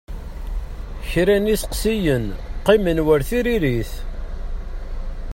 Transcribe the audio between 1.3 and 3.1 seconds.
n iseqsiyen qqimen